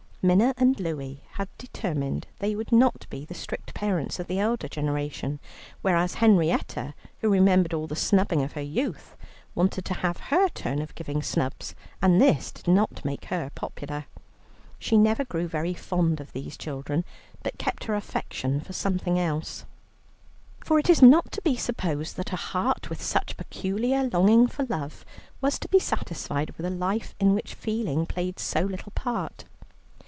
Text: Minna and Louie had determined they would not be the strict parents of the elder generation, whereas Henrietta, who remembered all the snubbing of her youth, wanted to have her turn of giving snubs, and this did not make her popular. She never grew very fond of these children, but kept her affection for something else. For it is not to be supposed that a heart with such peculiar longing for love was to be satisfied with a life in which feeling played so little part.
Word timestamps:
Minna 0.23 0.53
and 0.55 0.79
Louie 0.79 1.23
had 1.31 1.47
determined 1.57 2.27
they 2.37 2.55
would 2.55 2.71
not 2.71 3.07
be 3.09 3.25
the 3.25 3.33
strict 3.33 3.73
parents 3.73 4.19
of 4.19 4.27
the 4.27 4.37
elder 4.37 4.67
generation, 4.67 5.39
whereas 5.81 6.13
Henrietta, 6.13 6.93
who 7.21 7.29
remembered 7.31 7.73
all 7.73 7.87
the 7.87 7.95
snubbing 7.95 8.43
of 8.43 8.51
her 8.51 8.61
youth, 8.61 9.17
wanted 9.55 9.83
to 9.85 9.95
have 9.95 10.17
her 10.29 10.47
turn 10.49 10.79
of 10.79 10.93
giving 10.93 11.23
snubs, 11.23 11.73
and 12.03 12.21
this 12.21 12.51
did 12.51 12.67
not 12.67 13.03
make 13.03 13.25
her 13.25 13.49
popular. 13.55 14.05
She 14.77 14.95
never 14.95 15.25
grew 15.25 15.47
very 15.47 15.73
fond 15.73 16.19
of 16.19 16.33
these 16.33 16.55
children, 16.55 17.03
but 17.41 17.57
kept 17.57 17.85
her 17.85 17.95
affection 17.95 18.59
for 18.61 18.73
something 18.73 19.17
else. 19.17 19.65
For 20.63 20.77
it 20.77 20.87
is 20.87 21.01
not 21.01 21.31
to 21.31 21.41
be 21.41 21.55
supposed 21.57 22.15
that 22.17 22.31
a 22.31 22.35
heart 22.35 22.91
with 22.91 23.01
such 23.01 23.37
peculiar 23.37 24.07
longing 24.07 24.45
for 24.45 24.65
love 24.65 25.03
was 25.41 25.57
to 25.57 25.67
be 25.67 25.79
satisfied 25.79 26.51
with 26.57 26.67
a 26.67 26.69
life 26.69 27.15
in 27.19 27.33
which 27.33 27.55
feeling 27.55 28.05
played 28.05 28.37
so 28.37 28.61
little 28.61 28.91
part. 28.91 29.45